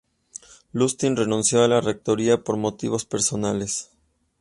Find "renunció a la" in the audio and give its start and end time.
1.15-1.79